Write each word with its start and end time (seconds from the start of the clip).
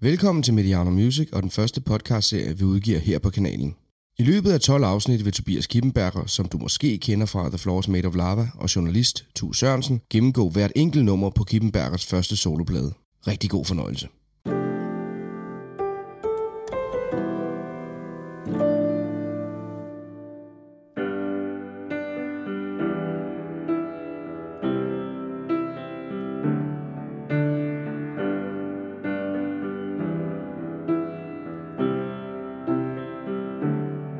Velkommen 0.00 0.42
til 0.42 0.54
Mediano 0.54 0.90
Music 0.90 1.28
og 1.32 1.42
den 1.42 1.50
første 1.50 1.80
podcastserie, 1.80 2.58
vi 2.58 2.64
udgiver 2.64 2.98
her 2.98 3.18
på 3.18 3.30
kanalen. 3.30 3.76
I 4.18 4.22
løbet 4.22 4.52
af 4.52 4.60
12 4.60 4.84
afsnit 4.84 5.24
vil 5.24 5.32
Tobias 5.32 5.66
Kippenberger, 5.66 6.26
som 6.26 6.48
du 6.48 6.58
måske 6.58 6.98
kender 6.98 7.26
fra 7.26 7.48
The 7.48 7.58
Floors 7.58 7.88
Made 7.88 8.08
of 8.08 8.16
Lava, 8.16 8.48
og 8.54 8.76
journalist 8.76 9.26
Tu 9.34 9.52
Sørensen, 9.52 10.00
gennemgå 10.10 10.48
hvert 10.50 10.72
enkelt 10.76 11.04
nummer 11.04 11.30
på 11.30 11.44
Kippenbergers 11.44 12.06
første 12.06 12.36
soloplade. 12.36 12.92
Rigtig 13.26 13.50
god 13.50 13.64
fornøjelse. 13.64 14.08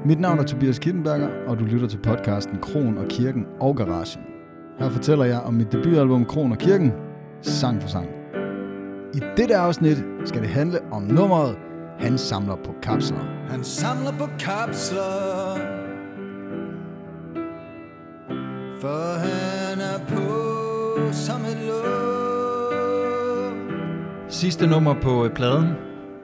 Mit 0.06 0.20
navn 0.20 0.38
er 0.38 0.42
Tobias 0.42 0.78
Kittenberger, 0.78 1.28
og 1.46 1.59
du 1.59 1.65
lytter 1.65 1.88
til 1.88 1.98
podcasten 1.98 2.59
Kron 2.59 2.98
og 2.98 3.09
Kirken 3.09 3.47
og 3.60 3.77
Garagen. 3.77 4.23
Her 4.78 4.91
fortæller 4.91 5.24
jeg 5.24 5.41
om 5.41 5.55
mit 5.55 5.73
debutalbum 5.73 6.24
Kron 6.24 6.52
og 6.52 6.59
Kirken, 6.59 6.92
sang 7.42 7.83
for 7.83 7.88
sang. 7.88 8.09
I 9.14 9.20
dette 9.37 9.56
afsnit 9.56 9.98
skal 10.24 10.42
det 10.42 10.50
handle 10.50 10.78
om 10.92 11.02
nummeret 11.02 11.56
Han 11.98 12.19
samler 12.19 12.56
på 12.56 12.74
kapsler. 12.83 13.47
Han 13.48 13.64
samler 13.64 14.12
på 14.19 14.28
kapsler 14.38 15.59
For 18.80 19.19
han 19.19 19.80
er 19.80 19.98
på 20.09 21.12
som 21.12 21.41
et 21.41 21.59
låg 21.66 21.77
Sidste 24.28 24.66
nummer 24.66 24.95
på 25.02 25.25
øh, 25.25 25.30
pladen. 25.30 25.66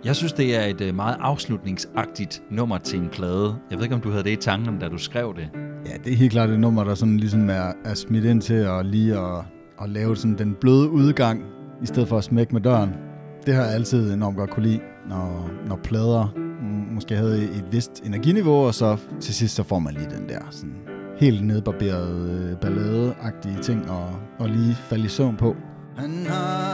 Jeg 0.05 0.17
synes, 0.17 0.33
det 0.33 0.57
er 0.57 0.65
et 0.65 0.81
øh, 0.81 0.95
meget 0.95 1.17
afslutningsagtigt 1.21 2.43
nummer 2.51 2.79
til 2.79 2.99
en 2.99 3.09
plade. 3.09 3.57
Jeg 3.71 3.79
ved 3.79 3.85
ikke, 3.85 3.95
om 3.95 4.01
du 4.01 4.11
havde 4.11 4.25
det 4.25 4.31
i 4.31 4.37
tankerne, 4.37 4.81
da 4.81 4.89
du 4.89 4.99
skrev 4.99 5.35
det. 5.37 5.49
Ja, 5.87 5.97
det 6.05 6.13
er 6.13 6.17
helt 6.17 6.33
klart 6.33 6.51
et 6.51 6.61
nummer, 6.61 6.85
der 6.85 6.95
sådan 6.95 7.17
ligesom 7.17 7.51
er, 7.51 7.73
er 7.85 7.95
smidt 7.95 8.25
ind 8.25 8.43
til 8.43 8.55
at 8.55 8.87
lige 8.87 9.19
at, 9.19 9.45
at 9.83 9.89
lave 9.89 10.17
sådan 10.17 10.39
den 10.39 10.57
bløde 10.61 10.91
udgang, 10.91 11.43
i 11.83 11.87
stedet 11.87 12.09
for 12.09 12.19
at 12.19 12.25
smække 12.25 12.53
med 12.53 12.61
døren. 12.61 12.91
Det 13.47 13.55
har 13.55 13.63
jeg 13.63 13.75
altid 13.75 14.13
enormt 14.13 14.37
godt 14.37 14.51
kunne 14.51 14.67
lide, 14.67 14.81
når, 15.09 15.51
når 15.67 15.77
plader 15.77 16.35
måske 16.93 17.17
havde 17.17 17.45
et 17.45 17.65
vist 17.71 18.03
energiniveau, 18.05 18.67
og 18.67 18.75
så 18.75 18.97
til 19.21 19.35
sidst 19.35 19.55
så 19.55 19.63
får 19.63 19.79
man 19.79 19.95
lige 19.95 20.11
den 20.17 20.29
der 20.29 20.41
sådan 20.51 20.77
helt 21.19 21.47
nedbarberede 21.47 22.49
øh, 22.51 22.57
balladeagtige 22.57 23.59
ting 23.63 23.91
og, 23.91 24.11
og 24.39 24.49
lige 24.49 24.75
falde 24.75 25.05
i 25.05 25.09
søvn 25.09 25.37
på. 25.37 25.57
Han 25.97 26.27
har 26.27 26.72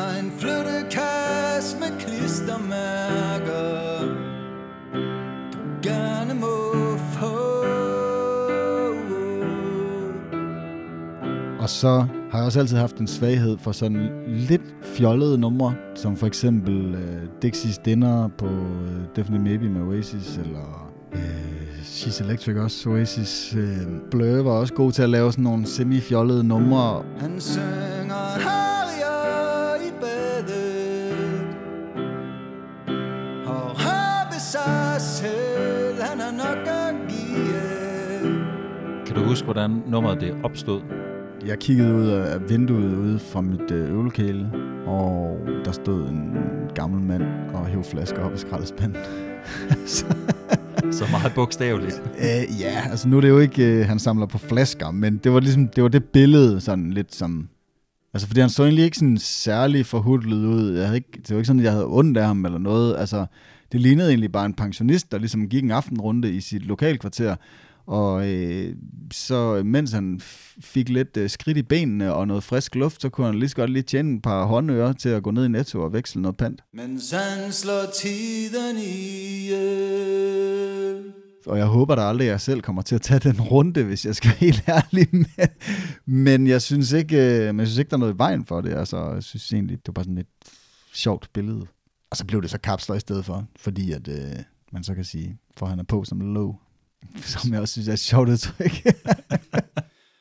Og 11.68 11.72
så 11.72 12.06
har 12.30 12.38
jeg 12.38 12.46
også 12.46 12.60
altid 12.60 12.76
haft 12.76 12.96
en 12.96 13.06
svaghed 13.06 13.58
for 13.58 13.72
sådan 13.72 14.10
lidt 14.26 14.62
fjollede 14.82 15.38
numre, 15.38 15.74
som 15.94 16.16
for 16.16 16.26
eksempel 16.26 16.94
øh, 16.94 17.22
Dixie's 17.44 17.82
Dinner 17.84 18.28
på 18.38 18.46
øh, 18.46 19.00
Definitely 19.16 19.48
Maybe 19.48 19.68
med 19.68 19.82
Oasis, 19.82 20.36
eller 20.36 20.90
øh, 21.12 21.78
She's 21.82 22.24
Electric 22.24 22.56
også, 22.56 22.88
Oasis. 22.88 23.54
Øh, 23.58 23.76
Blur 24.10 24.42
var 24.42 24.50
også 24.50 24.74
god 24.74 24.92
til 24.92 25.02
at 25.02 25.08
lave 25.10 25.32
sådan 25.32 25.44
nogle 25.44 25.66
semi-fjollede 25.66 26.44
numre. 26.44 27.02
Han 27.18 27.40
synger 27.40 28.38
Harrier 28.40 29.74
i 29.88 29.90
badet 30.00 31.14
Og 33.46 33.80
har 33.80 34.28
ved 34.32 34.40
sig 34.40 34.96
selv 35.00 36.02
Han 36.02 36.20
har 36.20 36.32
nok 36.32 36.66
at 36.66 36.94
give 37.08 38.46
Kan 39.06 39.16
du 39.16 39.24
huske, 39.24 39.44
hvordan 39.44 39.82
nummeret 39.86 40.20
det 40.20 40.34
opstod? 40.44 41.07
Jeg 41.46 41.58
kiggede 41.58 41.94
ud 41.94 42.06
af 42.06 42.50
vinduet 42.50 42.96
ude 42.96 43.18
fra 43.18 43.40
mit 43.40 43.70
øh, 43.70 43.90
øvelokale, 43.90 44.50
og 44.86 45.38
der 45.64 45.72
stod 45.72 46.08
en 46.08 46.36
gammel 46.74 47.00
mand 47.00 47.22
og 47.54 47.66
hævde 47.66 47.84
flasker 47.84 48.22
op 48.22 48.34
i 48.34 48.38
skraldespanden. 48.38 49.02
så, 49.86 50.06
Så 50.90 51.04
meget 51.10 51.32
bogstaveligt. 51.34 52.02
Øh, 52.18 52.60
ja, 52.60 52.82
altså 52.90 53.08
nu 53.08 53.16
er 53.16 53.20
det 53.20 53.28
jo 53.28 53.38
ikke, 53.38 53.64
øh, 53.64 53.86
han 53.86 53.98
samler 53.98 54.26
på 54.26 54.38
flasker, 54.38 54.90
men 54.90 55.16
det 55.16 55.32
var 55.32 55.40
ligesom, 55.40 55.68
det 55.68 55.82
var 55.82 55.88
det 55.88 56.04
billede 56.04 56.60
sådan 56.60 56.90
lidt 56.92 57.14
som, 57.14 57.48
altså 58.14 58.26
fordi 58.26 58.40
han 58.40 58.50
så 58.50 58.62
egentlig 58.62 58.84
ikke 58.84 58.98
sådan 58.98 59.18
særlig 59.18 59.86
forhudlet 59.86 60.46
ud, 60.46 60.72
jeg 60.72 60.84
havde 60.84 60.96
ikke, 60.96 61.12
det 61.12 61.30
var 61.30 61.36
ikke 61.36 61.46
sådan, 61.46 61.60
at 61.60 61.64
jeg 61.64 61.72
havde 61.72 61.86
ondt 61.86 62.18
af 62.18 62.26
ham 62.26 62.44
eller 62.44 62.58
noget, 62.58 62.96
altså 62.96 63.26
det 63.72 63.80
lignede 63.80 64.08
egentlig 64.08 64.32
bare 64.32 64.46
en 64.46 64.54
pensionist, 64.54 65.12
der 65.12 65.18
ligesom 65.18 65.48
gik 65.48 65.64
en 65.64 65.70
aftenrunde 65.70 66.32
i 66.32 66.40
sit 66.40 66.66
lokalkvarter, 66.66 67.36
og 67.88 68.28
øh, 68.28 68.74
så 69.12 69.62
mens 69.64 69.92
han 69.92 70.20
fik 70.60 70.88
lidt 70.88 71.16
øh, 71.16 71.30
skridt 71.30 71.56
i 71.56 71.62
benene 71.62 72.14
og 72.14 72.26
noget 72.26 72.44
frisk 72.44 72.74
luft, 72.74 73.02
så 73.02 73.08
kunne 73.08 73.26
han 73.26 73.38
lige 73.38 73.48
så 73.48 73.56
godt 73.56 73.70
lige 73.70 73.82
tjene 73.82 74.16
et 74.16 74.22
par 74.22 74.44
håndører 74.44 74.92
til 74.92 75.08
at 75.08 75.22
gå 75.22 75.30
ned 75.30 75.44
i 75.44 75.48
Netto 75.48 75.82
og 75.82 75.92
veksle 75.92 76.22
noget 76.22 76.36
pant. 76.36 76.60
Mens 76.72 77.10
han 77.10 77.52
slår 77.52 77.84
tiden 77.94 78.76
ihjel 78.78 80.48
og 81.48 81.58
jeg 81.58 81.66
håber 81.66 81.94
da 81.94 82.02
aldrig, 82.02 82.26
at 82.26 82.30
jeg 82.30 82.40
selv 82.40 82.60
kommer 82.60 82.82
til 82.82 82.94
at 82.94 83.02
tage 83.02 83.20
den 83.20 83.40
runde, 83.40 83.84
hvis 83.84 84.06
jeg 84.06 84.16
skal 84.16 84.28
være 84.28 84.38
helt 84.38 84.64
ærlig. 84.68 85.08
Men, 85.36 85.48
men 86.06 86.46
jeg 86.46 86.62
synes 86.62 86.92
ikke, 86.92 87.16
øh, 87.16 87.46
men 87.46 87.60
jeg 87.60 87.66
synes 87.66 87.78
ikke, 87.78 87.90
der 87.90 87.96
er 87.96 88.00
noget 88.00 88.14
i 88.14 88.18
vejen 88.18 88.44
for 88.44 88.60
det. 88.60 88.74
Altså, 88.74 89.12
jeg 89.12 89.22
synes 89.22 89.52
egentlig, 89.52 89.76
det 89.76 89.86
var 89.86 89.92
bare 89.92 90.04
sådan 90.04 90.18
et 90.18 90.26
sjovt 90.92 91.30
billede. 91.32 91.66
Og 92.10 92.16
så 92.16 92.24
blev 92.24 92.42
det 92.42 92.50
så 92.50 92.58
kapsler 92.58 92.96
i 92.96 93.00
stedet 93.00 93.24
for, 93.24 93.46
fordi 93.56 93.92
at 93.92 94.08
øh, 94.08 94.36
man 94.72 94.84
så 94.84 94.94
kan 94.94 95.04
sige, 95.04 95.38
for 95.56 95.66
han 95.66 95.78
er 95.78 95.82
på 95.82 96.04
som 96.04 96.34
low. 96.34 96.56
Som 97.22 97.52
jeg 97.52 97.60
også 97.60 97.72
synes 97.72 97.88
er 97.88 97.92
et 97.92 97.98
sjovt 97.98 98.28
udtryk. 98.28 98.72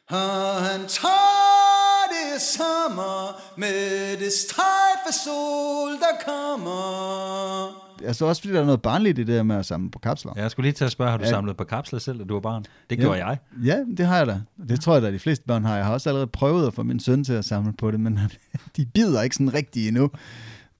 Han 0.10 0.80
tager 0.88 2.04
det 2.16 2.42
sommer 2.42 3.42
med 3.58 4.18
det 4.18 4.32
strejfe 4.34 5.20
sol, 5.26 5.92
der 5.92 6.14
kommer. 6.26 8.08
altså 8.08 8.26
også 8.26 8.42
fordi 8.42 8.54
der 8.54 8.62
er 8.62 8.66
noget 8.66 8.82
barnligt 8.82 9.20
i 9.20 9.24
det 9.24 9.36
der 9.36 9.44
med 9.44 9.56
at 9.56 9.66
samle 9.66 9.92
på 9.92 10.00
kapsler. 10.00 10.34
Jeg 10.36 10.52
skulle 10.52 10.66
lige 10.66 10.74
til 10.74 10.86
at 10.86 10.92
spørge, 10.92 11.12
har 11.12 11.18
du 11.18 11.24
Ja. 11.24 11.30
samlet 11.30 11.58
på 11.58 11.64
kapsler 11.64 12.00
selv, 12.00 12.20
da 12.20 12.24
du 12.24 12.34
var 12.34 12.42
barn? 12.42 12.66
Det 12.90 12.98
gjorde 13.00 13.26
jeg. 13.26 13.38
Ja, 13.64 13.78
det 13.98 14.06
har 14.06 14.18
jeg 14.18 14.28
da. 14.28 14.42
Det 14.70 14.82
tror 14.82 14.94
jeg 14.94 15.02
da, 15.02 15.12
de 15.12 15.20
fleste 15.20 15.46
børn 15.48 15.66
har. 15.66 15.76
Jeg 15.76 15.86
har 15.86 15.94
også 15.94 16.10
allerede 16.10 16.28
prøvet 16.28 16.68
at 16.68 16.74
få 16.74 16.84
min 16.84 17.00
søn 17.00 17.24
til 17.24 17.34
at 17.34 17.46
samle 17.46 17.74
på 17.74 17.92
det, 17.92 18.00
men 18.00 18.20
de 18.78 18.86
bider 18.86 19.22
ikke 19.22 19.36
sådan 19.36 19.54
rigtigt 19.54 19.88
endnu. 19.88 20.10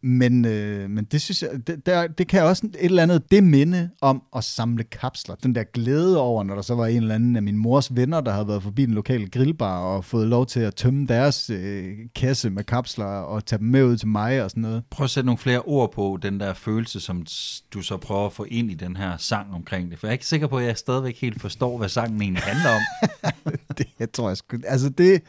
Men, 0.08 0.46
øh, 0.46 0.90
men 0.90 1.06
det 1.06 1.22
synes 1.22 1.42
jeg, 1.44 1.50
det, 1.68 1.86
der, 1.86 2.08
det 2.08 2.28
kan 2.28 2.44
også 2.44 2.66
et 2.66 2.76
eller 2.80 3.04
andet, 3.04 3.32
det 3.32 3.44
minde 3.44 3.90
om 4.02 4.24
at 4.36 4.44
samle 4.44 4.84
kapsler. 4.84 5.36
Den 5.36 5.56
der 5.56 5.64
glæde 5.64 6.20
over, 6.20 6.44
når 6.44 6.56
der 6.56 6.62
så 6.62 6.76
var 6.76 6.86
en 6.86 7.02
eller 7.02 7.16
anden 7.16 7.36
af 7.36 7.44
min 7.44 7.58
mors 7.58 7.96
venner, 7.96 8.22
der 8.22 8.32
havde 8.32 8.48
været 8.48 8.64
forbi 8.64 8.86
den 8.86 8.94
lokale 8.94 9.30
grillbar 9.30 9.80
og 9.80 10.06
fået 10.06 10.28
lov 10.28 10.46
til 10.46 10.60
at 10.60 10.76
tømme 10.76 11.08
deres 11.08 11.50
øh, 11.50 11.94
kasse 12.16 12.50
med 12.50 12.64
kapsler 12.64 13.06
og 13.06 13.46
tage 13.46 13.60
dem 13.60 13.68
med 13.68 13.84
ud 13.84 13.98
til 13.98 14.08
mig 14.08 14.44
og 14.44 14.50
sådan 14.50 14.62
noget. 14.62 14.84
Prøv 14.90 15.04
at 15.04 15.10
sætte 15.10 15.26
nogle 15.26 15.38
flere 15.38 15.62
ord 15.62 15.92
på 15.92 16.20
den 16.22 16.40
der 16.40 16.54
følelse, 16.54 17.00
som 17.00 17.26
du 17.74 17.82
så 17.82 17.98
prøver 17.98 18.26
at 18.26 18.34
få 18.34 18.44
ind 18.44 18.72
i 18.72 18.76
den 18.76 18.96
her 18.96 19.18
sang 19.18 19.54
omkring 19.54 19.92
det. 19.92 20.00
For 20.00 20.08
jeg 20.08 20.12
er 20.12 20.14
ikke 20.14 20.26
sikker 20.26 20.48
på, 20.48 20.58
at 20.58 20.66
jeg 20.66 20.78
stadigvæk 20.78 21.22
helt 21.22 21.42
forstår, 21.42 21.78
hvad 21.78 21.90
sangen 21.90 22.22
egentlig 22.22 22.44
handler 22.44 22.70
om. 22.70 22.82
Det 23.78 23.88
jeg 24.00 24.12
tror 24.12 24.28
jeg 24.28 24.38
sgu... 24.38 24.58
Altså 24.68 24.90
det, 24.90 24.98
Det 24.98 25.22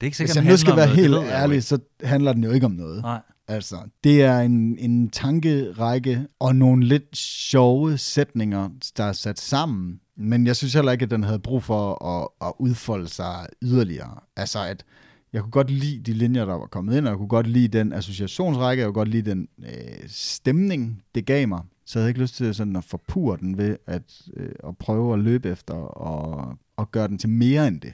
er 0.00 0.04
ikke 0.04 0.16
sikkert, 0.16 0.36
hvis 0.36 0.44
jeg 0.44 0.50
nu 0.52 0.56
skal 0.56 0.76
være 0.76 0.86
noget, 0.86 1.22
helt 1.22 1.32
ærlig, 1.32 1.62
så 1.62 1.78
handler 2.04 2.32
den 2.32 2.44
jo 2.44 2.50
ikke 2.50 2.66
om 2.66 2.72
noget. 2.72 3.02
Nej. 3.02 3.20
Altså, 3.52 3.76
det 4.04 4.22
er 4.22 4.38
en, 4.38 4.78
en 4.78 5.10
tankerække 5.10 6.26
og 6.38 6.56
nogle 6.56 6.84
lidt 6.84 7.16
sjove 7.16 7.98
sætninger, 7.98 8.68
der 8.96 9.04
er 9.04 9.12
sat 9.12 9.40
sammen. 9.40 10.00
Men 10.16 10.46
jeg 10.46 10.56
synes 10.56 10.74
heller 10.74 10.92
ikke, 10.92 11.02
at 11.02 11.10
den 11.10 11.24
havde 11.24 11.38
brug 11.38 11.62
for 11.62 12.04
at, 12.04 12.48
at 12.48 12.52
udfolde 12.58 13.08
sig 13.08 13.46
yderligere. 13.62 14.20
Altså, 14.36 14.58
at 14.64 14.84
jeg 15.32 15.42
kunne 15.42 15.50
godt 15.50 15.70
lide 15.70 16.02
de 16.02 16.12
linjer, 16.12 16.44
der 16.44 16.54
var 16.54 16.66
kommet 16.66 16.96
ind, 16.96 17.06
og 17.06 17.10
jeg 17.10 17.18
kunne 17.18 17.28
godt 17.28 17.46
lide 17.46 17.78
den 17.78 17.92
associationsrække, 17.92 18.80
jeg 18.80 18.86
kunne 18.86 19.00
godt 19.00 19.08
lide 19.08 19.30
den 19.30 19.48
øh, 19.58 20.08
stemning, 20.08 21.02
det 21.14 21.26
gav 21.26 21.48
mig. 21.48 21.60
Så 21.86 21.98
jeg 21.98 22.02
havde 22.02 22.10
ikke 22.10 22.20
lyst 22.20 22.34
til 22.34 22.54
sådan 22.54 22.76
at 22.76 22.84
forpure 22.84 23.36
den 23.36 23.58
ved 23.58 23.76
at, 23.86 24.02
øh, 24.36 24.52
at 24.68 24.78
prøve 24.78 25.12
at 25.12 25.18
løbe 25.18 25.48
efter 25.48 25.74
og, 25.74 26.58
og 26.76 26.90
gøre 26.90 27.08
den 27.08 27.18
til 27.18 27.28
mere 27.28 27.68
end 27.68 27.80
det. 27.80 27.92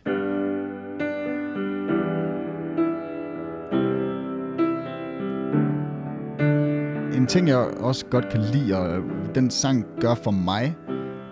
En 7.19 7.27
ting, 7.27 7.49
jeg 7.49 7.57
også 7.57 8.07
godt 8.07 8.29
kan 8.29 8.41
lide, 8.41 8.79
og 8.79 9.03
den 9.35 9.51
sang 9.51 9.85
gør 10.01 10.15
for 10.15 10.31
mig, 10.31 10.77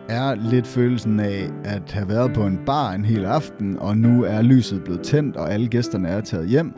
er 0.08 0.34
lidt 0.34 0.66
følelsen 0.66 1.20
af 1.20 1.50
at 1.64 1.92
have 1.92 2.08
været 2.08 2.32
på 2.32 2.46
en 2.46 2.58
bar 2.66 2.92
en 2.92 3.04
hel 3.04 3.24
aften, 3.24 3.78
og 3.78 3.96
nu 3.96 4.24
er 4.24 4.42
lyset 4.42 4.84
blevet 4.84 5.00
tændt, 5.00 5.36
og 5.36 5.52
alle 5.52 5.68
gæsterne 5.68 6.08
er 6.08 6.20
taget 6.20 6.48
hjem. 6.48 6.72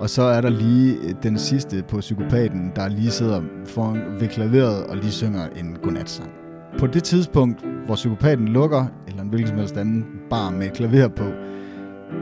Og 0.00 0.10
så 0.10 0.22
er 0.22 0.40
der 0.40 0.48
lige 0.48 0.96
den 1.22 1.38
sidste 1.38 1.84
på 1.88 1.98
psykopaten, 2.00 2.72
der 2.76 2.88
lige 2.88 3.10
sidder 3.10 3.42
foran 3.66 4.00
ved 4.20 4.28
klaveret 4.28 4.86
og 4.86 4.96
lige 4.96 5.12
synger 5.12 5.48
en 5.56 5.76
godnatsang. 5.82 6.30
På 6.78 6.86
det 6.86 7.04
tidspunkt, 7.04 7.64
hvor 7.86 7.94
psykopaten 7.94 8.48
lukker, 8.48 8.86
eller 9.08 9.22
en 9.22 9.28
hvilken 9.28 9.48
som 9.48 9.58
helst 9.58 9.76
anden 9.76 10.06
bar 10.30 10.50
med 10.50 10.70
klaver 10.70 11.08
på, 11.08 11.24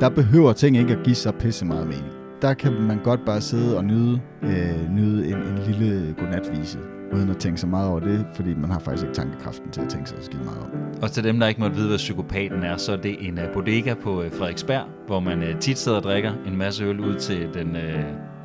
der 0.00 0.08
behøver 0.08 0.52
ting 0.52 0.76
ikke 0.76 0.92
at 0.92 1.02
give 1.04 1.16
så 1.16 1.32
pisse 1.32 1.64
meget 1.64 1.86
mening 1.86 2.19
der 2.42 2.54
kan 2.54 2.72
man 2.72 2.98
godt 3.04 3.24
bare 3.26 3.40
sidde 3.40 3.76
og 3.76 3.84
nyde, 3.84 4.20
øh, 4.42 4.90
nyde 4.90 5.28
en, 5.28 5.36
en 5.36 5.58
lille 5.66 6.14
godnatvise, 6.18 6.78
uden 7.12 7.30
at 7.30 7.36
tænke 7.36 7.60
så 7.60 7.66
meget 7.66 7.90
over 7.90 8.00
det, 8.00 8.26
fordi 8.34 8.54
man 8.54 8.70
har 8.70 8.78
faktisk 8.78 9.02
ikke 9.02 9.14
tankekraften 9.14 9.70
til 9.70 9.80
at 9.80 9.88
tænke 9.88 10.08
sig 10.08 10.18
så 10.18 10.24
skide 10.24 10.44
meget 10.44 10.60
om. 10.60 10.70
Og 11.02 11.10
til 11.10 11.24
dem, 11.24 11.40
der 11.40 11.46
ikke 11.46 11.60
måtte 11.60 11.76
vide, 11.76 11.88
hvad 11.88 11.98
psykopaten 11.98 12.62
er, 12.62 12.76
så 12.76 12.92
er 12.92 12.96
det 12.96 13.28
en 13.28 13.38
uh, 13.38 13.44
bodega 13.54 13.94
på 13.94 14.24
uh, 14.24 14.30
Frederiksberg, 14.30 14.84
hvor 15.06 15.20
man 15.20 15.42
uh, 15.42 15.58
tit 15.60 15.78
sidder 15.78 15.98
og 15.98 16.04
drikker 16.04 16.32
en 16.46 16.56
masse 16.56 16.84
øl 16.84 17.00
ud 17.00 17.14
til 17.14 17.48
den 17.54 17.70
uh, 17.76 17.82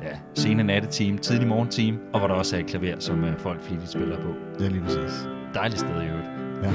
ja, 0.02 0.16
sene 0.34 0.62
nattetime, 0.62 1.18
tidlig 1.18 1.48
morgentime, 1.48 1.98
og 2.12 2.18
hvor 2.18 2.28
der 2.28 2.34
også 2.34 2.56
er 2.56 2.60
et 2.60 2.66
klaver, 2.66 2.96
som 2.98 3.22
uh, 3.22 3.28
folk 3.38 3.62
flittigt 3.62 3.90
spiller 3.90 4.16
på. 4.16 4.28
Det 4.58 4.66
er 4.66 4.70
lige 4.70 4.82
præcis. 4.82 5.28
Dejligt 5.54 5.80
sted 5.80 6.02
i 6.02 6.06
øvrigt. 6.06 6.28
Ja. 6.62 6.68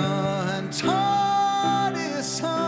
Og 0.00 0.42
han 0.52 0.64
det 1.94 2.18
er 2.18 2.22
sommer 2.22 2.59